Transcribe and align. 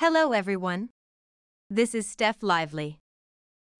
Hello, 0.00 0.30
everyone. 0.30 0.90
This 1.68 1.92
is 1.92 2.08
Steph 2.08 2.40
Lively. 2.40 3.00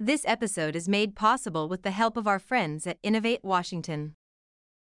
This 0.00 0.24
episode 0.26 0.74
is 0.74 0.88
made 0.88 1.14
possible 1.14 1.68
with 1.68 1.82
the 1.82 1.92
help 1.92 2.16
of 2.16 2.26
our 2.26 2.40
friends 2.40 2.88
at 2.88 2.98
Innovate 3.04 3.44
Washington. 3.44 4.16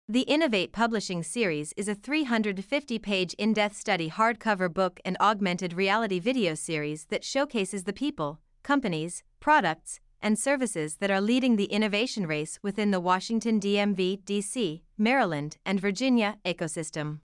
The 0.06 0.28
Innovate 0.28 0.74
Publishing 0.74 1.22
Series 1.22 1.72
is 1.74 1.88
a 1.88 1.94
350 1.94 2.98
page 2.98 3.32
in 3.38 3.54
depth 3.54 3.76
study 3.76 4.10
hardcover 4.10 4.70
book 4.70 5.00
and 5.06 5.16
augmented 5.22 5.72
reality 5.72 6.18
video 6.18 6.54
series 6.54 7.06
that 7.06 7.24
showcases 7.24 7.84
the 7.84 7.94
people, 7.94 8.40
companies, 8.62 9.24
products, 9.40 10.00
and 10.20 10.38
services 10.38 10.96
that 10.96 11.10
are 11.10 11.22
leading 11.22 11.56
the 11.56 11.72
innovation 11.72 12.26
race 12.26 12.58
within 12.62 12.90
the 12.90 13.00
Washington 13.00 13.58
DMV, 13.58 14.22
DC, 14.24 14.82
Maryland, 14.98 15.56
and 15.64 15.80
Virginia 15.80 16.36
ecosystem. 16.44 17.20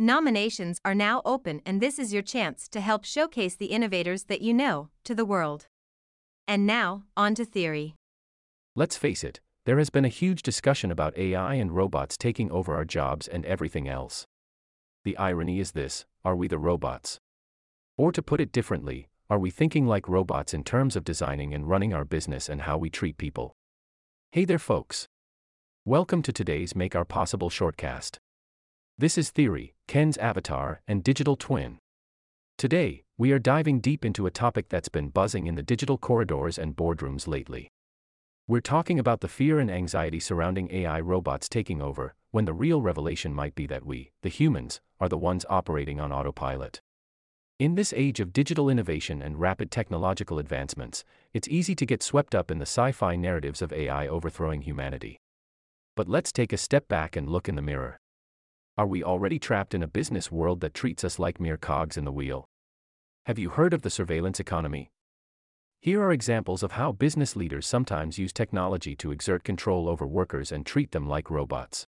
Nominations 0.00 0.80
are 0.84 0.94
now 0.94 1.22
open, 1.24 1.60
and 1.66 1.80
this 1.80 1.98
is 1.98 2.12
your 2.12 2.22
chance 2.22 2.68
to 2.68 2.80
help 2.80 3.04
showcase 3.04 3.56
the 3.56 3.66
innovators 3.66 4.24
that 4.24 4.40
you 4.40 4.54
know 4.54 4.90
to 5.02 5.12
the 5.12 5.24
world. 5.24 5.66
And 6.46 6.64
now, 6.64 7.02
on 7.16 7.34
to 7.34 7.44
theory. 7.44 7.96
Let's 8.76 8.96
face 8.96 9.24
it, 9.24 9.40
there 9.64 9.78
has 9.78 9.90
been 9.90 10.04
a 10.04 10.08
huge 10.08 10.44
discussion 10.44 10.92
about 10.92 11.18
AI 11.18 11.54
and 11.54 11.74
robots 11.74 12.16
taking 12.16 12.48
over 12.52 12.76
our 12.76 12.84
jobs 12.84 13.26
and 13.26 13.44
everything 13.44 13.88
else. 13.88 14.24
The 15.02 15.16
irony 15.18 15.58
is 15.58 15.72
this 15.72 16.06
are 16.24 16.36
we 16.36 16.46
the 16.46 16.60
robots? 16.60 17.18
Or 17.96 18.12
to 18.12 18.22
put 18.22 18.40
it 18.40 18.52
differently, 18.52 19.08
are 19.28 19.40
we 19.40 19.50
thinking 19.50 19.84
like 19.84 20.08
robots 20.08 20.54
in 20.54 20.62
terms 20.62 20.94
of 20.94 21.02
designing 21.02 21.52
and 21.52 21.68
running 21.68 21.92
our 21.92 22.04
business 22.04 22.48
and 22.48 22.62
how 22.62 22.78
we 22.78 22.88
treat 22.88 23.18
people? 23.18 23.52
Hey 24.30 24.44
there, 24.44 24.60
folks. 24.60 25.08
Welcome 25.84 26.22
to 26.22 26.32
today's 26.32 26.76
Make 26.76 26.94
Our 26.94 27.04
Possible 27.04 27.50
shortcast. 27.50 28.18
This 29.00 29.16
is 29.16 29.30
Theory, 29.30 29.74
Ken's 29.86 30.16
avatar 30.16 30.82
and 30.88 31.04
digital 31.04 31.36
twin. 31.36 31.78
Today, 32.56 33.04
we 33.16 33.30
are 33.30 33.38
diving 33.38 33.78
deep 33.78 34.04
into 34.04 34.26
a 34.26 34.32
topic 34.32 34.68
that's 34.68 34.88
been 34.88 35.10
buzzing 35.10 35.46
in 35.46 35.54
the 35.54 35.62
digital 35.62 35.96
corridors 35.96 36.58
and 36.58 36.74
boardrooms 36.74 37.28
lately. 37.28 37.70
We're 38.48 38.60
talking 38.60 38.98
about 38.98 39.20
the 39.20 39.28
fear 39.28 39.60
and 39.60 39.70
anxiety 39.70 40.18
surrounding 40.18 40.68
AI 40.72 40.98
robots 40.98 41.48
taking 41.48 41.80
over, 41.80 42.16
when 42.32 42.44
the 42.44 42.52
real 42.52 42.82
revelation 42.82 43.32
might 43.32 43.54
be 43.54 43.68
that 43.68 43.86
we, 43.86 44.10
the 44.22 44.28
humans, 44.28 44.80
are 44.98 45.08
the 45.08 45.16
ones 45.16 45.46
operating 45.48 46.00
on 46.00 46.10
autopilot. 46.10 46.80
In 47.60 47.76
this 47.76 47.92
age 47.92 48.18
of 48.18 48.32
digital 48.32 48.68
innovation 48.68 49.22
and 49.22 49.38
rapid 49.38 49.70
technological 49.70 50.40
advancements, 50.40 51.04
it's 51.32 51.46
easy 51.46 51.76
to 51.76 51.86
get 51.86 52.02
swept 52.02 52.34
up 52.34 52.50
in 52.50 52.58
the 52.58 52.66
sci 52.66 52.90
fi 52.90 53.14
narratives 53.14 53.62
of 53.62 53.72
AI 53.72 54.08
overthrowing 54.08 54.62
humanity. 54.62 55.20
But 55.94 56.08
let's 56.08 56.32
take 56.32 56.52
a 56.52 56.56
step 56.56 56.88
back 56.88 57.14
and 57.14 57.28
look 57.28 57.48
in 57.48 57.54
the 57.54 57.62
mirror. 57.62 58.00
Are 58.78 58.86
we 58.86 59.02
already 59.02 59.40
trapped 59.40 59.74
in 59.74 59.82
a 59.82 59.88
business 59.88 60.30
world 60.30 60.60
that 60.60 60.72
treats 60.72 61.02
us 61.02 61.18
like 61.18 61.40
mere 61.40 61.56
cogs 61.56 61.96
in 61.96 62.04
the 62.04 62.12
wheel? 62.12 62.44
Have 63.26 63.36
you 63.36 63.50
heard 63.50 63.74
of 63.74 63.82
the 63.82 63.90
surveillance 63.90 64.38
economy? 64.38 64.88
Here 65.80 66.00
are 66.00 66.12
examples 66.12 66.62
of 66.62 66.70
how 66.70 66.92
business 66.92 67.34
leaders 67.34 67.66
sometimes 67.66 68.20
use 68.20 68.32
technology 68.32 68.94
to 68.94 69.10
exert 69.10 69.42
control 69.42 69.88
over 69.88 70.06
workers 70.06 70.52
and 70.52 70.64
treat 70.64 70.92
them 70.92 71.08
like 71.08 71.28
robots. 71.28 71.86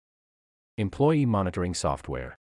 Employee 0.77 1.25
monitoring 1.25 1.73
software. 1.73 2.37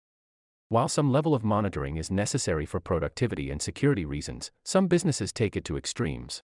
While 0.69 0.86
some 0.86 1.11
level 1.11 1.34
of 1.34 1.42
monitoring 1.42 1.97
is 1.97 2.12
necessary 2.12 2.67
for 2.67 2.78
productivity 2.78 3.50
and 3.50 3.61
security 3.61 4.05
reasons, 4.05 4.52
some 4.64 4.86
businesses 4.86 5.33
take 5.33 5.56
it 5.56 5.64
to 5.64 5.77
extremes. 5.77 6.44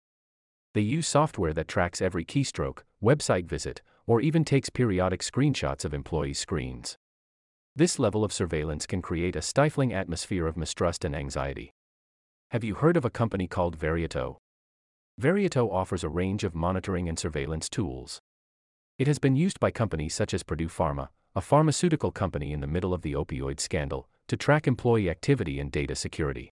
They 0.72 0.80
use 0.80 1.06
software 1.06 1.52
that 1.52 1.68
tracks 1.68 2.00
every 2.00 2.24
keystroke, 2.24 2.78
website 3.04 3.44
visit, 3.44 3.82
or 4.06 4.22
even 4.22 4.46
takes 4.46 4.70
periodic 4.70 5.20
screenshots 5.20 5.84
of 5.84 5.92
employees' 5.92 6.38
screens. 6.38 6.96
This 7.76 8.00
level 8.00 8.24
of 8.24 8.32
surveillance 8.32 8.84
can 8.84 9.00
create 9.00 9.36
a 9.36 9.42
stifling 9.42 9.92
atmosphere 9.92 10.46
of 10.48 10.56
mistrust 10.56 11.04
and 11.04 11.14
anxiety. 11.14 11.72
Have 12.50 12.64
you 12.64 12.74
heard 12.74 12.96
of 12.96 13.04
a 13.04 13.10
company 13.10 13.46
called 13.46 13.78
Veriato? 13.78 14.38
Veriato 15.20 15.72
offers 15.72 16.02
a 16.02 16.08
range 16.08 16.42
of 16.42 16.54
monitoring 16.54 17.08
and 17.08 17.16
surveillance 17.16 17.68
tools. 17.68 18.20
It 18.98 19.06
has 19.06 19.20
been 19.20 19.36
used 19.36 19.60
by 19.60 19.70
companies 19.70 20.14
such 20.14 20.34
as 20.34 20.42
Purdue 20.42 20.68
Pharma, 20.68 21.08
a 21.36 21.40
pharmaceutical 21.40 22.10
company 22.10 22.52
in 22.52 22.60
the 22.60 22.66
middle 22.66 22.92
of 22.92 23.02
the 23.02 23.12
opioid 23.12 23.60
scandal, 23.60 24.08
to 24.26 24.36
track 24.36 24.66
employee 24.66 25.08
activity 25.08 25.60
and 25.60 25.70
data 25.70 25.94
security. 25.94 26.50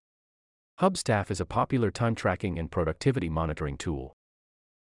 Hubstaff 0.81 1.33
is 1.33 1.41
a 1.41 1.45
popular 1.47 1.91
time 1.91 2.15
tracking 2.15 2.61
and 2.61 2.71
productivity 2.71 3.29
monitoring 3.29 3.77
tool. 3.77 4.15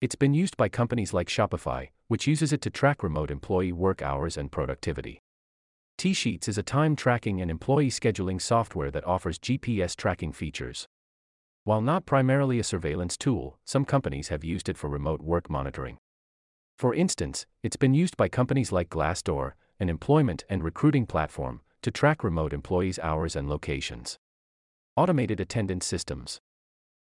It's 0.01 0.15
been 0.15 0.33
used 0.33 0.57
by 0.57 0.67
companies 0.67 1.13
like 1.13 1.29
Shopify, 1.29 1.89
which 2.09 2.27
uses 2.27 2.51
it 2.51 2.61
to 2.63 2.69
track 2.69 3.01
remote 3.01 3.31
employee 3.31 3.71
work 3.71 4.01
hours 4.01 4.35
and 4.35 4.51
productivity. 4.51 5.21
T-Sheets 5.97 6.47
is 6.47 6.59
a 6.59 6.63
time 6.63 6.95
tracking 6.95 7.41
and 7.41 7.49
employee 7.49 7.89
scheduling 7.89 8.39
software 8.39 8.91
that 8.91 9.07
offers 9.07 9.39
GPS 9.39 9.95
tracking 9.95 10.31
features. 10.31 10.87
While 11.63 11.81
not 11.81 12.05
primarily 12.05 12.59
a 12.59 12.63
surveillance 12.63 13.17
tool, 13.17 13.57
some 13.65 13.83
companies 13.83 14.27
have 14.27 14.43
used 14.43 14.69
it 14.69 14.77
for 14.77 14.91
remote 14.91 15.21
work 15.21 15.49
monitoring. 15.49 15.97
For 16.77 16.93
instance, 16.93 17.47
it's 17.63 17.77
been 17.77 17.95
used 17.95 18.15
by 18.15 18.29
companies 18.29 18.71
like 18.71 18.91
Glassdoor, 18.91 19.53
an 19.79 19.89
employment 19.89 20.45
and 20.47 20.63
recruiting 20.63 21.07
platform, 21.07 21.61
to 21.81 21.89
track 21.89 22.23
remote 22.23 22.53
employees' 22.53 22.99
hours 22.99 23.35
and 23.35 23.49
locations. 23.49 24.19
Automated 24.95 25.39
attendance 25.39 25.87
systems. 25.87 26.39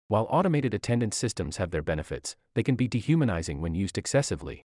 While 0.06 0.26
automated 0.30 0.72
attendance 0.72 1.18
systems 1.18 1.58
have 1.58 1.72
their 1.72 1.82
benefits, 1.82 2.36
they 2.54 2.62
can 2.62 2.74
be 2.74 2.88
dehumanizing 2.88 3.60
when 3.60 3.74
used 3.74 3.98
excessively. 3.98 4.64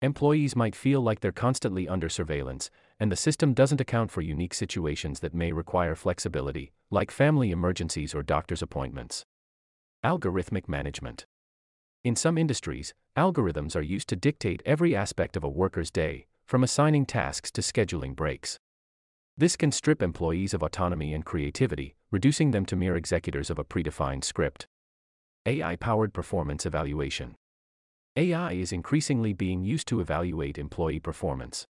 Employees 0.00 0.54
might 0.54 0.76
feel 0.76 1.00
like 1.00 1.18
they're 1.18 1.32
constantly 1.32 1.88
under 1.88 2.08
surveillance, 2.08 2.70
and 3.00 3.10
the 3.10 3.16
system 3.16 3.52
doesn't 3.52 3.80
account 3.80 4.12
for 4.12 4.20
unique 4.20 4.54
situations 4.54 5.18
that 5.18 5.34
may 5.34 5.50
require 5.50 5.96
flexibility, 5.96 6.70
like 6.88 7.10
family 7.10 7.50
emergencies 7.50 8.14
or 8.14 8.22
doctor's 8.22 8.62
appointments. 8.62 9.24
Algorithmic 10.04 10.68
management. 10.68 11.26
In 12.04 12.14
some 12.14 12.38
industries, 12.38 12.94
algorithms 13.16 13.74
are 13.74 13.82
used 13.82 14.08
to 14.10 14.16
dictate 14.16 14.62
every 14.64 14.94
aspect 14.94 15.36
of 15.36 15.42
a 15.42 15.48
worker's 15.48 15.90
day, 15.90 16.26
from 16.46 16.62
assigning 16.62 17.04
tasks 17.04 17.50
to 17.50 17.60
scheduling 17.60 18.14
breaks. 18.14 18.56
This 19.36 19.56
can 19.56 19.72
strip 19.72 20.00
employees 20.00 20.54
of 20.54 20.62
autonomy 20.62 21.12
and 21.12 21.24
creativity, 21.24 21.96
reducing 22.12 22.52
them 22.52 22.64
to 22.66 22.76
mere 22.76 22.94
executors 22.94 23.50
of 23.50 23.58
a 23.58 23.64
predefined 23.64 24.22
script. 24.22 24.68
AI 25.44 25.74
powered 25.74 26.14
performance 26.14 26.64
evaluation. 26.64 27.34
AI 28.18 28.54
is 28.54 28.72
increasingly 28.72 29.32
being 29.32 29.62
used 29.62 29.86
to 29.86 30.00
evaluate 30.00 30.58
employee 30.58 30.98
performance. 30.98 31.68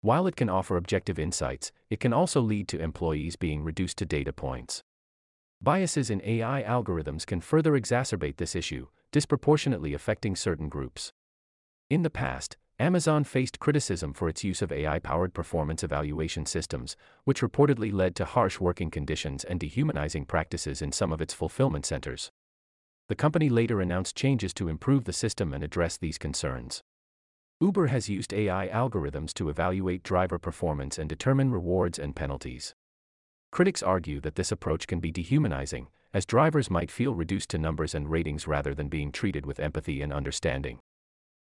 While 0.00 0.26
it 0.26 0.34
can 0.34 0.48
offer 0.48 0.78
objective 0.78 1.18
insights, 1.18 1.70
it 1.90 2.00
can 2.00 2.14
also 2.14 2.40
lead 2.40 2.66
to 2.68 2.80
employees 2.80 3.36
being 3.36 3.62
reduced 3.62 3.98
to 3.98 4.06
data 4.06 4.32
points. 4.32 4.82
Biases 5.60 6.08
in 6.08 6.22
AI 6.24 6.62
algorithms 6.62 7.26
can 7.26 7.42
further 7.42 7.72
exacerbate 7.72 8.38
this 8.38 8.56
issue, 8.56 8.86
disproportionately 9.12 9.92
affecting 9.92 10.34
certain 10.34 10.70
groups. 10.70 11.12
In 11.90 12.00
the 12.00 12.08
past, 12.08 12.56
Amazon 12.78 13.22
faced 13.22 13.58
criticism 13.58 14.14
for 14.14 14.30
its 14.30 14.42
use 14.42 14.62
of 14.62 14.72
AI 14.72 14.98
powered 14.98 15.34
performance 15.34 15.84
evaluation 15.84 16.46
systems, 16.46 16.96
which 17.24 17.42
reportedly 17.42 17.92
led 17.92 18.16
to 18.16 18.24
harsh 18.24 18.58
working 18.58 18.90
conditions 18.90 19.44
and 19.44 19.60
dehumanizing 19.60 20.24
practices 20.24 20.80
in 20.80 20.90
some 20.90 21.12
of 21.12 21.20
its 21.20 21.34
fulfillment 21.34 21.84
centers. 21.84 22.30
The 23.08 23.14
company 23.14 23.48
later 23.48 23.80
announced 23.80 24.16
changes 24.16 24.52
to 24.54 24.68
improve 24.68 25.04
the 25.04 25.12
system 25.12 25.52
and 25.52 25.62
address 25.62 25.96
these 25.96 26.18
concerns. 26.18 26.82
Uber 27.60 27.86
has 27.86 28.08
used 28.08 28.34
AI 28.34 28.68
algorithms 28.68 29.32
to 29.34 29.48
evaluate 29.48 30.02
driver 30.02 30.38
performance 30.38 30.98
and 30.98 31.08
determine 31.08 31.52
rewards 31.52 31.98
and 31.98 32.16
penalties. 32.16 32.74
Critics 33.52 33.82
argue 33.82 34.20
that 34.20 34.34
this 34.34 34.52
approach 34.52 34.86
can 34.86 35.00
be 35.00 35.12
dehumanizing, 35.12 35.88
as 36.12 36.26
drivers 36.26 36.70
might 36.70 36.90
feel 36.90 37.14
reduced 37.14 37.48
to 37.50 37.58
numbers 37.58 37.94
and 37.94 38.10
ratings 38.10 38.46
rather 38.46 38.74
than 38.74 38.88
being 38.88 39.12
treated 39.12 39.46
with 39.46 39.60
empathy 39.60 40.02
and 40.02 40.12
understanding. 40.12 40.80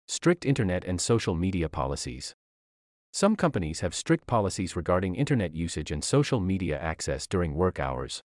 Strict 0.07 0.45
Internet 0.45 0.85
and 0.85 1.01
social 1.01 1.35
media 1.35 1.69
policies. 1.69 2.35
Some 3.13 3.37
companies 3.37 3.81
have 3.81 3.95
strict 3.95 4.27
policies 4.27 4.75
regarding 4.75 5.15
Internet 5.15 5.55
usage 5.55 5.91
and 5.91 6.03
social 6.03 6.41
media 6.41 6.79
access 6.79 7.27
during 7.27 7.55
work 7.55 7.79
hours. 7.79 8.23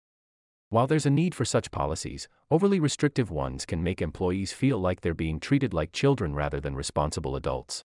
While 0.75 0.89
there's 0.89 1.07
a 1.07 1.11
need 1.11 1.37
for 1.37 1.45
such 1.45 1.71
policies, 1.71 2.27
overly 2.51 2.81
restrictive 2.81 3.31
ones 3.31 3.65
can 3.65 3.81
make 3.81 4.03
employees 4.03 4.53
feel 4.53 4.77
like 4.77 5.03
they're 5.03 5.15
being 5.15 5.39
treated 5.39 5.73
like 5.73 5.93
children 5.93 6.35
rather 6.35 6.59
than 6.59 6.75
responsible 6.75 7.37
adults. 7.37 7.85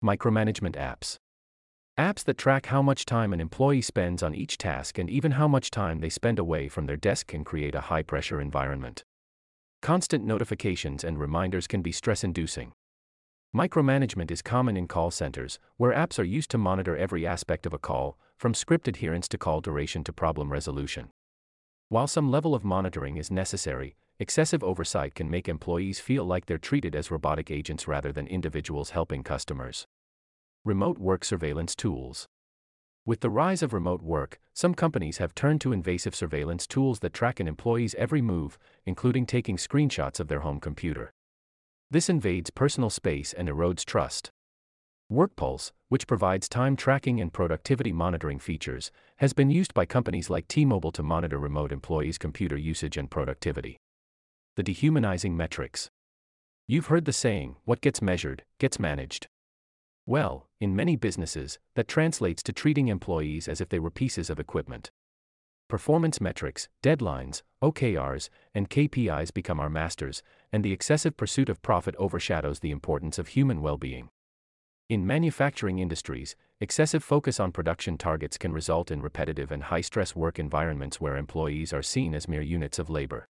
Micromanagement 0.00 0.76
apps. 0.76 1.16
Apps 1.98 2.22
that 2.22 2.38
track 2.38 2.66
how 2.66 2.80
much 2.80 3.04
time 3.04 3.32
an 3.32 3.40
employee 3.40 3.82
spends 3.82 4.22
on 4.22 4.32
each 4.32 4.58
task 4.58 4.96
and 4.96 5.10
even 5.10 5.32
how 5.32 5.48
much 5.48 5.72
time 5.72 5.98
they 5.98 6.08
spend 6.08 6.38
away 6.38 6.68
from 6.68 6.86
their 6.86 6.96
desk 6.96 7.26
can 7.26 7.42
create 7.42 7.74
a 7.74 7.88
high 7.90 8.04
pressure 8.04 8.40
environment. 8.40 9.02
Constant 9.82 10.24
notifications 10.24 11.02
and 11.02 11.18
reminders 11.18 11.66
can 11.66 11.82
be 11.82 11.90
stress 11.90 12.22
inducing. 12.22 12.70
Micromanagement 13.52 14.30
is 14.30 14.40
common 14.40 14.76
in 14.76 14.86
call 14.86 15.10
centers, 15.10 15.58
where 15.78 15.92
apps 15.92 16.20
are 16.20 16.22
used 16.22 16.52
to 16.52 16.58
monitor 16.58 16.96
every 16.96 17.26
aspect 17.26 17.66
of 17.66 17.74
a 17.74 17.78
call, 17.78 18.16
from 18.36 18.54
script 18.54 18.86
adherence 18.86 19.26
to 19.26 19.36
call 19.36 19.60
duration 19.60 20.04
to 20.04 20.12
problem 20.12 20.52
resolution. 20.52 21.10
While 21.94 22.08
some 22.08 22.28
level 22.28 22.56
of 22.56 22.64
monitoring 22.64 23.18
is 23.18 23.30
necessary, 23.30 23.94
excessive 24.18 24.64
oversight 24.64 25.14
can 25.14 25.30
make 25.30 25.48
employees 25.48 26.00
feel 26.00 26.24
like 26.24 26.46
they're 26.46 26.58
treated 26.58 26.96
as 26.96 27.08
robotic 27.08 27.52
agents 27.52 27.86
rather 27.86 28.10
than 28.10 28.26
individuals 28.26 28.90
helping 28.90 29.22
customers. 29.22 29.86
Remote 30.64 30.98
work 30.98 31.24
surveillance 31.24 31.76
tools. 31.76 32.26
With 33.06 33.20
the 33.20 33.30
rise 33.30 33.62
of 33.62 33.72
remote 33.72 34.02
work, 34.02 34.40
some 34.52 34.74
companies 34.74 35.18
have 35.18 35.36
turned 35.36 35.60
to 35.60 35.72
invasive 35.72 36.16
surveillance 36.16 36.66
tools 36.66 36.98
that 36.98 37.14
track 37.14 37.38
an 37.38 37.46
employee's 37.46 37.94
every 37.94 38.20
move, 38.20 38.58
including 38.84 39.24
taking 39.24 39.56
screenshots 39.56 40.18
of 40.18 40.26
their 40.26 40.40
home 40.40 40.58
computer. 40.58 41.12
This 41.92 42.10
invades 42.10 42.50
personal 42.50 42.90
space 42.90 43.32
and 43.32 43.48
erodes 43.48 43.84
trust. 43.84 44.32
WorkPulse, 45.14 45.70
which 45.90 46.08
provides 46.08 46.48
time 46.48 46.74
tracking 46.74 47.20
and 47.20 47.32
productivity 47.32 47.92
monitoring 47.92 48.40
features, 48.40 48.90
has 49.18 49.32
been 49.32 49.48
used 49.48 49.72
by 49.72 49.86
companies 49.86 50.28
like 50.28 50.48
T 50.48 50.64
Mobile 50.64 50.90
to 50.90 51.04
monitor 51.04 51.38
remote 51.38 51.70
employees' 51.70 52.18
computer 52.18 52.56
usage 52.56 52.96
and 52.96 53.08
productivity. 53.08 53.78
The 54.56 54.64
dehumanizing 54.64 55.36
metrics. 55.36 55.88
You've 56.66 56.86
heard 56.86 57.04
the 57.04 57.12
saying, 57.12 57.56
what 57.64 57.80
gets 57.80 58.02
measured, 58.02 58.42
gets 58.58 58.80
managed. 58.80 59.28
Well, 60.04 60.48
in 60.60 60.74
many 60.74 60.96
businesses, 60.96 61.60
that 61.76 61.86
translates 61.86 62.42
to 62.42 62.52
treating 62.52 62.88
employees 62.88 63.46
as 63.46 63.60
if 63.60 63.68
they 63.68 63.78
were 63.78 63.90
pieces 63.90 64.30
of 64.30 64.40
equipment. 64.40 64.90
Performance 65.68 66.20
metrics, 66.20 66.68
deadlines, 66.82 67.42
OKRs, 67.62 68.30
and 68.52 68.68
KPIs 68.68 69.32
become 69.32 69.60
our 69.60 69.70
masters, 69.70 70.22
and 70.52 70.64
the 70.64 70.72
excessive 70.72 71.16
pursuit 71.16 71.48
of 71.48 71.62
profit 71.62 71.94
overshadows 71.98 72.58
the 72.58 72.72
importance 72.72 73.18
of 73.18 73.28
human 73.28 73.62
well 73.62 73.78
being. 73.78 74.08
In 74.90 75.06
manufacturing 75.06 75.78
industries, 75.78 76.36
excessive 76.60 77.02
focus 77.02 77.40
on 77.40 77.52
production 77.52 77.96
targets 77.96 78.36
can 78.36 78.52
result 78.52 78.90
in 78.90 79.00
repetitive 79.00 79.50
and 79.50 79.62
high 79.62 79.80
stress 79.80 80.14
work 80.14 80.38
environments 80.38 81.00
where 81.00 81.16
employees 81.16 81.72
are 81.72 81.82
seen 81.82 82.14
as 82.14 82.28
mere 82.28 82.42
units 82.42 82.78
of 82.78 82.90
labor. 82.90 83.26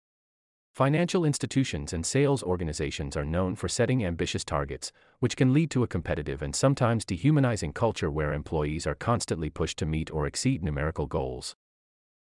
Financial 0.74 1.24
institutions 1.24 1.94
and 1.94 2.08
sales 2.08 2.42
organizations 2.42 3.16
are 3.16 3.24
known 3.24 3.56
for 3.56 3.68
setting 3.68 4.04
ambitious 4.04 4.44
targets, 4.44 4.92
which 5.20 5.38
can 5.38 5.54
lead 5.54 5.70
to 5.70 5.84
a 5.84 5.88
competitive 5.88 6.42
and 6.42 6.56
sometimes 6.56 7.06
dehumanizing 7.06 7.72
culture 7.72 8.10
where 8.10 8.34
employees 8.34 8.88
are 8.88 8.96
constantly 8.96 9.52
pushed 9.52 9.78
to 9.78 9.86
meet 9.86 10.10
or 10.10 10.26
exceed 10.26 10.64
numerical 10.64 11.06
goals. 11.06 11.56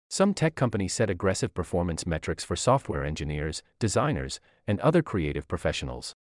Some 0.08 0.34
tech 0.34 0.56
companies 0.56 0.92
set 0.92 1.08
aggressive 1.08 1.54
performance 1.54 2.04
metrics 2.04 2.42
for 2.42 2.56
software 2.56 3.04
engineers, 3.04 3.62
designers, 3.78 4.40
and 4.66 4.80
other 4.80 5.02
creative 5.02 5.46
professionals. 5.46 6.16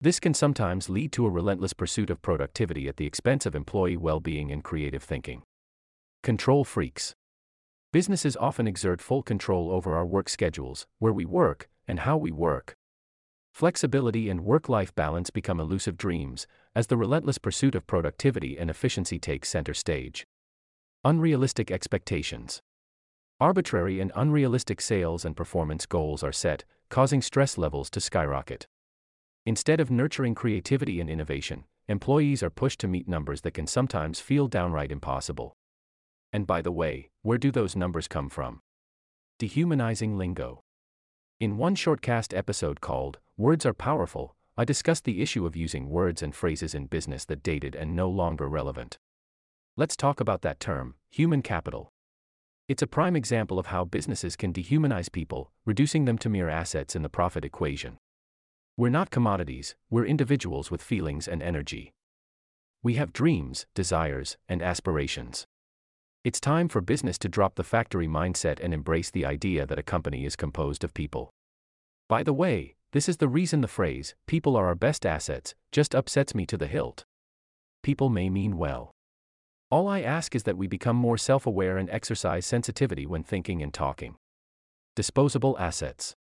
This 0.00 0.20
can 0.20 0.32
sometimes 0.32 0.88
lead 0.88 1.10
to 1.12 1.26
a 1.26 1.30
relentless 1.30 1.72
pursuit 1.72 2.08
of 2.08 2.22
productivity 2.22 2.86
at 2.86 2.98
the 2.98 3.06
expense 3.06 3.46
of 3.46 3.56
employee 3.56 3.96
well 3.96 4.20
being 4.20 4.52
and 4.52 4.62
creative 4.62 5.02
thinking. 5.02 5.42
Control 6.22 6.62
freaks. 6.64 7.16
Businesses 7.92 8.36
often 8.36 8.68
exert 8.68 9.00
full 9.00 9.24
control 9.24 9.72
over 9.72 9.96
our 9.96 10.06
work 10.06 10.28
schedules, 10.28 10.86
where 11.00 11.12
we 11.12 11.24
work, 11.24 11.68
and 11.88 12.00
how 12.00 12.16
we 12.16 12.30
work. 12.30 12.76
Flexibility 13.52 14.30
and 14.30 14.44
work 14.44 14.68
life 14.68 14.94
balance 14.94 15.30
become 15.30 15.58
elusive 15.58 15.96
dreams, 15.96 16.46
as 16.76 16.86
the 16.86 16.96
relentless 16.96 17.38
pursuit 17.38 17.74
of 17.74 17.88
productivity 17.88 18.56
and 18.56 18.70
efficiency 18.70 19.18
takes 19.18 19.48
center 19.48 19.74
stage. 19.74 20.24
Unrealistic 21.02 21.72
expectations. 21.72 22.60
Arbitrary 23.40 23.98
and 23.98 24.12
unrealistic 24.14 24.80
sales 24.80 25.24
and 25.24 25.34
performance 25.34 25.86
goals 25.86 26.22
are 26.22 26.32
set, 26.32 26.64
causing 26.88 27.20
stress 27.20 27.58
levels 27.58 27.90
to 27.90 28.00
skyrocket. 28.00 28.68
Instead 29.48 29.80
of 29.80 29.90
nurturing 29.90 30.34
creativity 30.34 31.00
and 31.00 31.08
innovation, 31.08 31.64
employees 31.88 32.42
are 32.42 32.50
pushed 32.50 32.78
to 32.78 32.86
meet 32.86 33.08
numbers 33.08 33.40
that 33.40 33.54
can 33.54 33.66
sometimes 33.66 34.20
feel 34.20 34.46
downright 34.46 34.92
impossible. 34.92 35.54
And 36.34 36.46
by 36.46 36.60
the 36.60 36.70
way, 36.70 37.08
where 37.22 37.38
do 37.38 37.50
those 37.50 37.74
numbers 37.74 38.08
come 38.08 38.28
from? 38.28 38.60
Dehumanizing 39.38 40.18
lingo. 40.18 40.60
In 41.40 41.56
one 41.56 41.74
shortcast 41.74 42.36
episode 42.36 42.82
called 42.82 43.20
Words 43.38 43.64
Are 43.64 43.72
Powerful, 43.72 44.36
I 44.58 44.66
discussed 44.66 45.04
the 45.04 45.22
issue 45.22 45.46
of 45.46 45.56
using 45.56 45.88
words 45.88 46.22
and 46.22 46.34
phrases 46.34 46.74
in 46.74 46.84
business 46.84 47.24
that 47.24 47.42
dated 47.42 47.74
and 47.74 47.96
no 47.96 48.10
longer 48.10 48.50
relevant. 48.50 48.98
Let's 49.78 49.96
talk 49.96 50.20
about 50.20 50.42
that 50.42 50.60
term, 50.60 50.96
human 51.08 51.40
capital. 51.40 51.90
It's 52.68 52.82
a 52.82 52.86
prime 52.86 53.16
example 53.16 53.58
of 53.58 53.68
how 53.68 53.86
businesses 53.86 54.36
can 54.36 54.52
dehumanize 54.52 55.10
people, 55.10 55.52
reducing 55.64 56.04
them 56.04 56.18
to 56.18 56.28
mere 56.28 56.50
assets 56.50 56.94
in 56.94 57.00
the 57.00 57.08
profit 57.08 57.46
equation. 57.46 57.96
We're 58.78 58.90
not 58.90 59.10
commodities, 59.10 59.74
we're 59.90 60.06
individuals 60.06 60.70
with 60.70 60.80
feelings 60.80 61.26
and 61.26 61.42
energy. 61.42 61.90
We 62.80 62.94
have 62.94 63.12
dreams, 63.12 63.66
desires, 63.74 64.36
and 64.48 64.62
aspirations. 64.62 65.48
It's 66.22 66.38
time 66.38 66.68
for 66.68 66.80
business 66.80 67.18
to 67.18 67.28
drop 67.28 67.56
the 67.56 67.64
factory 67.64 68.06
mindset 68.06 68.60
and 68.62 68.72
embrace 68.72 69.10
the 69.10 69.26
idea 69.26 69.66
that 69.66 69.80
a 69.80 69.82
company 69.82 70.24
is 70.24 70.36
composed 70.36 70.84
of 70.84 70.94
people. 70.94 71.32
By 72.08 72.22
the 72.22 72.32
way, 72.32 72.76
this 72.92 73.08
is 73.08 73.16
the 73.16 73.26
reason 73.26 73.62
the 73.62 73.66
phrase, 73.66 74.14
people 74.28 74.54
are 74.54 74.66
our 74.66 74.76
best 74.76 75.04
assets, 75.04 75.56
just 75.72 75.92
upsets 75.92 76.32
me 76.32 76.46
to 76.46 76.56
the 76.56 76.68
hilt. 76.68 77.04
People 77.82 78.10
may 78.10 78.30
mean 78.30 78.58
well. 78.58 78.92
All 79.72 79.88
I 79.88 80.02
ask 80.02 80.36
is 80.36 80.44
that 80.44 80.56
we 80.56 80.68
become 80.68 80.94
more 80.94 81.18
self 81.18 81.48
aware 81.48 81.78
and 81.78 81.90
exercise 81.90 82.46
sensitivity 82.46 83.06
when 83.06 83.24
thinking 83.24 83.60
and 83.60 83.74
talking. 83.74 84.14
Disposable 84.94 85.58
assets. 85.58 86.14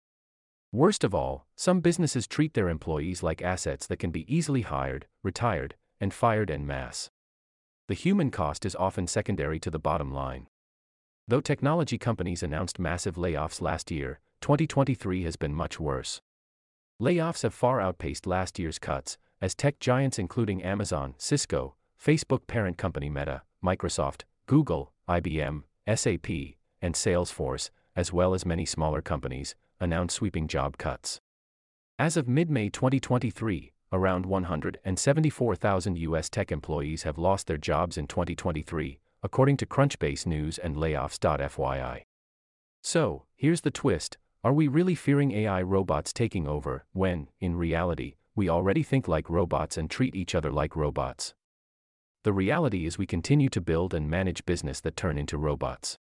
Worst 0.72 1.04
of 1.04 1.16
all, 1.16 1.46
some 1.56 1.80
businesses 1.80 2.28
treat 2.28 2.54
their 2.54 2.70
employees 2.70 3.24
like 3.24 3.42
assets 3.42 3.88
that 3.88 4.00
can 4.00 4.12
be 4.12 4.32
easily 4.34 4.62
hired, 4.62 5.08
retired, 5.24 5.76
and 6.00 6.14
fired 6.14 6.52
en 6.52 6.66
masse 6.68 7.10
the 7.88 7.94
human 7.94 8.30
cost 8.32 8.66
is 8.66 8.76
often 8.76 9.08
secondary 9.08 9.60
to 9.62 9.72
the 9.72 9.80
bottom 9.80 10.12
line. 10.14 10.48
Though 11.28 11.40
technology 11.40 11.98
companies 11.98 12.44
announced 12.44 12.80
massive 12.80 13.16
layoffs 13.16 13.62
last 13.62 13.92
year, 13.92 14.20
2023 14.42 15.24
has 15.24 15.38
been 15.38 15.54
much 15.54 15.80
worse. 15.80 16.22
Layoffs 17.02 17.44
have 17.44 17.54
far 17.54 17.80
outpaced 17.80 18.28
last 18.28 18.60
year's 18.60 18.80
cuts, 18.80 19.18
as 19.42 19.56
tech 19.56 19.80
giants 19.80 20.20
including 20.20 20.64
Amazon, 20.64 21.16
Cisco, 21.18 21.76
Facebook 22.02 22.46
parent 22.48 22.78
company 22.78 23.10
Meta, 23.10 23.44
Microsoft, 23.64 24.24
Google, 24.48 24.92
IBM, 25.08 25.64
SAP, 25.88 26.56
and 26.82 26.94
Salesforce, 26.94 27.70
as 27.96 28.12
well 28.12 28.34
as 28.34 28.46
many 28.46 28.66
smaller 28.66 29.02
companies, 29.02 29.56
announced 29.80 30.16
sweeping 30.16 30.48
job 30.48 30.78
cuts. 30.78 31.20
As 32.00 32.18
of 32.18 32.28
mid 32.28 32.50
May 32.50 32.70
2023, 32.70 33.72
around 33.92 34.26
174,000 34.26 35.98
U.S. 35.98 36.30
tech 36.30 36.52
employees 36.52 37.04
have 37.04 37.18
lost 37.18 37.48
their 37.48 37.58
jobs 37.58 37.98
in 37.98 38.08
2023, 38.08 39.00
according 39.24 39.58
to 39.58 39.66
Crunchbase 39.66 40.26
News 40.26 40.58
and 40.58 40.76
Layoffs.fyi. 40.76 42.04
So, 42.82 43.24
here's 43.36 43.62
the 43.62 43.72
twist 43.72 44.18
are 44.44 44.54
we 44.54 44.68
really 44.68 44.96
fearing 44.96 45.32
AI 45.32 45.62
robots 45.62 46.14
taking 46.14 46.48
over, 46.48 46.86
when, 46.94 47.28
in 47.40 47.56
reality, 47.56 48.16
we 48.36 48.48
already 48.48 48.84
think 48.84 49.08
like 49.08 49.30
robots 49.30 49.78
and 49.78 49.90
treat 49.90 50.16
each 50.16 50.36
other 50.36 50.52
like 50.52 50.76
robots? 50.76 51.34
The 52.24 52.34
reality 52.34 52.86
is 52.86 52.98
we 52.98 53.08
continue 53.08 53.50
to 53.50 53.62
build 53.62 53.94
and 53.94 54.10
manage 54.10 54.46
business 54.46 54.80
that 54.82 54.96
turn 54.96 55.18
into 55.18 55.38
robots. 55.38 55.98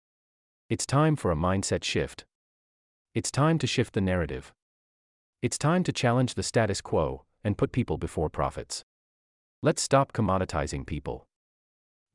It's 0.69 0.85
time 0.85 1.15
for 1.15 1.31
a 1.31 1.35
mindset 1.35 1.83
shift. 1.83 2.25
It's 3.13 3.29
time 3.29 3.57
to 3.57 3.67
shift 3.67 3.93
the 3.93 3.99
narrative. 3.99 4.53
It's 5.41 5.57
time 5.57 5.83
to 5.83 5.91
challenge 5.91 6.35
the 6.35 6.43
status 6.43 6.79
quo, 6.79 7.25
and 7.43 7.57
put 7.57 7.73
people 7.73 7.97
before 7.97 8.29
profits. 8.29 8.85
Let's 9.61 9.81
stop 9.81 10.13
commoditizing 10.13 10.85
people. 10.85 11.27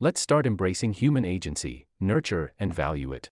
Let's 0.00 0.22
start 0.22 0.46
embracing 0.46 0.94
human 0.94 1.26
agency, 1.26 1.86
nurture, 2.00 2.54
and 2.58 2.72
value 2.72 3.12
it. 3.12 3.28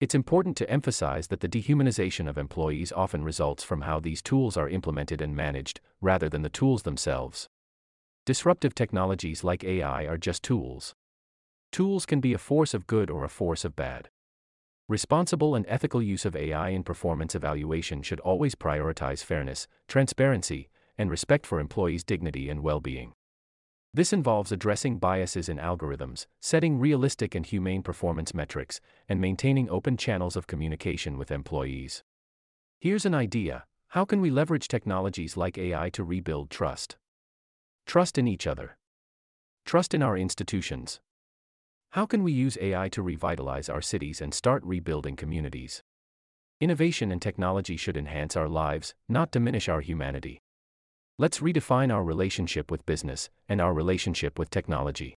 It's 0.00 0.14
important 0.14 0.56
to 0.56 0.70
emphasize 0.70 1.26
that 1.26 1.40
the 1.40 1.48
dehumanization 1.48 2.26
of 2.26 2.38
employees 2.38 2.90
often 2.90 3.22
results 3.22 3.62
from 3.62 3.82
how 3.82 4.00
these 4.00 4.22
tools 4.22 4.56
are 4.56 4.70
implemented 4.70 5.20
and 5.20 5.36
managed, 5.36 5.80
rather 6.00 6.30
than 6.30 6.40
the 6.40 6.48
tools 6.48 6.84
themselves. 6.84 7.50
Disruptive 8.24 8.74
technologies 8.74 9.44
like 9.44 9.62
AI 9.62 10.04
are 10.04 10.16
just 10.16 10.42
tools. 10.42 10.94
Tools 11.70 12.06
can 12.06 12.20
be 12.20 12.32
a 12.32 12.38
force 12.38 12.72
of 12.72 12.86
good 12.86 13.10
or 13.10 13.24
a 13.24 13.28
force 13.28 13.66
of 13.66 13.76
bad. 13.76 14.08
Responsible 14.88 15.54
and 15.54 15.66
ethical 15.68 16.02
use 16.02 16.24
of 16.24 16.34
AI 16.34 16.70
in 16.70 16.82
performance 16.82 17.34
evaluation 17.34 18.00
should 18.00 18.20
always 18.20 18.54
prioritize 18.54 19.22
fairness, 19.22 19.68
transparency, 19.86 20.70
and 20.96 21.10
respect 21.10 21.44
for 21.44 21.60
employees' 21.60 22.02
dignity 22.02 22.48
and 22.48 22.62
well 22.62 22.80
being. 22.80 23.12
This 23.92 24.14
involves 24.14 24.50
addressing 24.50 24.98
biases 24.98 25.50
in 25.50 25.58
algorithms, 25.58 26.26
setting 26.40 26.78
realistic 26.78 27.34
and 27.34 27.44
humane 27.44 27.82
performance 27.82 28.32
metrics, 28.32 28.80
and 29.10 29.20
maintaining 29.20 29.68
open 29.68 29.98
channels 29.98 30.36
of 30.36 30.46
communication 30.46 31.18
with 31.18 31.30
employees. 31.30 32.02
Here's 32.80 33.04
an 33.04 33.14
idea 33.14 33.64
how 33.88 34.06
can 34.06 34.22
we 34.22 34.30
leverage 34.30 34.68
technologies 34.68 35.36
like 35.36 35.58
AI 35.58 35.90
to 35.90 36.04
rebuild 36.04 36.48
trust? 36.48 36.96
Trust 37.86 38.16
in 38.16 38.26
each 38.26 38.46
other. 38.46 38.78
Trust 39.66 39.92
in 39.92 40.02
our 40.02 40.16
institutions. 40.16 41.00
How 41.92 42.04
can 42.04 42.22
we 42.22 42.32
use 42.32 42.58
AI 42.60 42.90
to 42.90 43.02
revitalize 43.02 43.70
our 43.70 43.80
cities 43.80 44.20
and 44.20 44.34
start 44.34 44.62
rebuilding 44.62 45.16
communities? 45.16 45.82
Innovation 46.60 47.10
and 47.10 47.22
technology 47.22 47.78
should 47.78 47.96
enhance 47.96 48.36
our 48.36 48.48
lives, 48.48 48.94
not 49.08 49.30
diminish 49.30 49.70
our 49.70 49.80
humanity. 49.80 50.38
Let's 51.18 51.40
redefine 51.40 51.92
our 51.92 52.04
relationship 52.04 52.70
with 52.70 52.84
business 52.84 53.30
and 53.48 53.58
our 53.60 53.72
relationship 53.72 54.38
with 54.38 54.50
technology. 54.50 55.14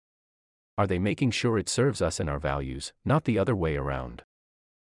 Are 0.78 0.88
they 0.88 0.98
making 0.98 1.32
sure 1.32 1.58
it 1.58 1.68
serves 1.68 2.01
us 2.01 2.22
and 2.22 2.30
our 2.30 2.40
values, 2.40 2.94
not 3.04 3.25
the 3.25 3.38
other 3.38 3.56
way 3.56 3.75
around? 3.75 4.24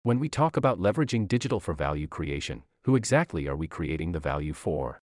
When 0.02 0.20
we 0.20 0.28
talk 0.28 0.58
about 0.58 0.78
leveraging 0.78 1.26
digital 1.26 1.58
for 1.58 1.72
value 1.72 2.06
creation, 2.06 2.64
who 2.84 2.96
exactly 2.96 3.48
are 3.48 3.56
we 3.56 3.66
creating 3.66 4.12
the 4.12 4.20
value 4.20 4.52
for? 4.52 5.00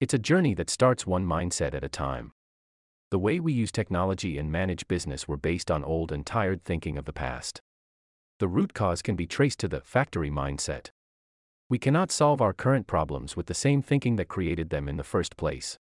It's 0.00 0.12
a 0.14 0.18
journey 0.18 0.54
that 0.54 0.70
starts 0.70 1.06
one 1.06 1.24
mindset 1.24 1.72
at 1.72 1.84
a 1.84 1.88
time. 1.88 2.33
The 3.14 3.18
way 3.20 3.38
we 3.38 3.52
use 3.52 3.70
technology 3.70 4.38
and 4.38 4.50
manage 4.50 4.88
business 4.88 5.28
were 5.28 5.36
based 5.36 5.70
on 5.70 5.84
old 5.84 6.10
and 6.10 6.26
tired 6.26 6.64
thinking 6.64 6.98
of 6.98 7.04
the 7.04 7.12
past. 7.12 7.62
The 8.40 8.48
root 8.48 8.74
cause 8.74 9.02
can 9.02 9.14
be 9.14 9.24
traced 9.24 9.60
to 9.60 9.68
the 9.68 9.82
factory 9.82 10.32
mindset. 10.32 10.90
We 11.68 11.78
cannot 11.78 12.10
solve 12.10 12.40
our 12.40 12.52
current 12.52 12.88
problems 12.88 13.36
with 13.36 13.46
the 13.46 13.54
same 13.54 13.82
thinking 13.82 14.16
that 14.16 14.26
created 14.26 14.70
them 14.70 14.88
in 14.88 14.96
the 14.96 15.04
first 15.04 15.36
place. 15.36 15.78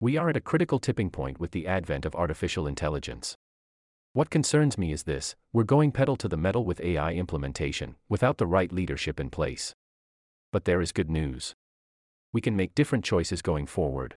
We 0.00 0.16
are 0.16 0.30
at 0.30 0.36
a 0.36 0.40
critical 0.40 0.80
tipping 0.80 1.10
point 1.10 1.38
with 1.38 1.52
the 1.52 1.68
advent 1.68 2.04
of 2.04 2.16
artificial 2.16 2.66
intelligence. 2.66 3.36
What 4.12 4.28
concerns 4.28 4.76
me 4.76 4.90
is 4.90 5.04
this 5.04 5.36
we're 5.52 5.62
going 5.62 5.92
pedal 5.92 6.16
to 6.16 6.26
the 6.26 6.36
metal 6.36 6.64
with 6.64 6.80
AI 6.80 7.12
implementation, 7.12 7.94
without 8.08 8.38
the 8.38 8.48
right 8.48 8.72
leadership 8.72 9.20
in 9.20 9.30
place. 9.30 9.76
But 10.50 10.64
there 10.64 10.80
is 10.80 10.90
good 10.90 11.08
news. 11.08 11.54
We 12.32 12.40
can 12.40 12.56
make 12.56 12.74
different 12.74 13.04
choices 13.04 13.42
going 13.42 13.68
forward. 13.68 14.16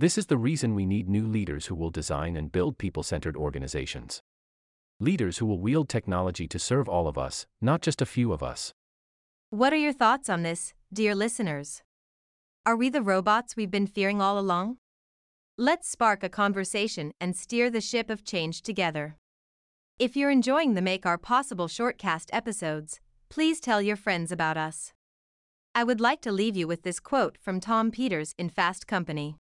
This 0.00 0.16
is 0.16 0.24
the 0.24 0.38
reason 0.38 0.74
we 0.74 0.86
need 0.86 1.10
new 1.10 1.26
leaders 1.26 1.66
who 1.66 1.74
will 1.74 1.90
design 1.90 2.34
and 2.34 2.50
build 2.50 2.78
people 2.78 3.02
centered 3.02 3.36
organizations. 3.36 4.22
Leaders 4.98 5.36
who 5.36 5.44
will 5.44 5.60
wield 5.60 5.90
technology 5.90 6.48
to 6.48 6.58
serve 6.58 6.88
all 6.88 7.06
of 7.06 7.18
us, 7.18 7.46
not 7.60 7.82
just 7.82 8.00
a 8.00 8.06
few 8.06 8.32
of 8.32 8.42
us. 8.42 8.72
What 9.50 9.74
are 9.74 9.82
your 9.84 9.92
thoughts 9.92 10.30
on 10.30 10.42
this, 10.42 10.72
dear 10.90 11.14
listeners? 11.14 11.82
Are 12.64 12.76
we 12.76 12.88
the 12.88 13.02
robots 13.02 13.56
we've 13.56 13.70
been 13.70 13.86
fearing 13.86 14.22
all 14.22 14.38
along? 14.38 14.78
Let's 15.58 15.90
spark 15.90 16.24
a 16.24 16.30
conversation 16.30 17.12
and 17.20 17.36
steer 17.36 17.68
the 17.68 17.82
ship 17.82 18.08
of 18.08 18.24
change 18.24 18.62
together. 18.62 19.18
If 19.98 20.16
you're 20.16 20.30
enjoying 20.30 20.72
the 20.72 20.80
Make 20.80 21.04
Our 21.04 21.18
Possible 21.18 21.68
shortcast 21.68 22.30
episodes, 22.32 23.00
please 23.28 23.60
tell 23.60 23.82
your 23.82 23.96
friends 23.96 24.32
about 24.32 24.56
us. 24.56 24.94
I 25.74 25.84
would 25.84 26.00
like 26.00 26.22
to 26.22 26.32
leave 26.32 26.56
you 26.56 26.66
with 26.66 26.84
this 26.84 27.00
quote 27.00 27.36
from 27.36 27.60
Tom 27.60 27.90
Peters 27.90 28.34
in 28.38 28.48
Fast 28.48 28.86
Company 28.86 29.36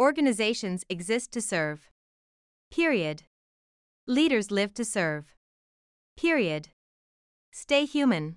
Organizations 0.00 0.82
exist 0.88 1.30
to 1.32 1.42
serve. 1.42 1.90
Period. 2.70 3.24
Leaders 4.06 4.50
live 4.50 4.72
to 4.72 4.82
serve. 4.82 5.34
Period. 6.16 6.68
Stay 7.52 7.84
human. 7.84 8.36